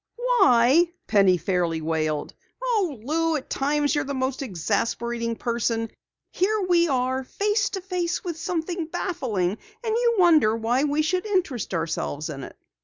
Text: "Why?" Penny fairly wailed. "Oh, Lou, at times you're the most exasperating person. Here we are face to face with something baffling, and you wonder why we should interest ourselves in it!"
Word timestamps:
"Why?" 0.15 0.87
Penny 1.05 1.37
fairly 1.37 1.79
wailed. 1.79 2.33
"Oh, 2.59 2.97
Lou, 3.05 3.35
at 3.35 3.51
times 3.51 3.93
you're 3.93 4.03
the 4.03 4.15
most 4.15 4.41
exasperating 4.41 5.35
person. 5.35 5.91
Here 6.31 6.59
we 6.67 6.87
are 6.87 7.23
face 7.23 7.69
to 7.69 7.81
face 7.81 8.23
with 8.23 8.35
something 8.35 8.87
baffling, 8.87 9.51
and 9.83 9.93
you 9.95 10.15
wonder 10.17 10.57
why 10.57 10.85
we 10.85 11.03
should 11.03 11.27
interest 11.27 11.75
ourselves 11.75 12.31
in 12.31 12.43
it!" 12.43 12.57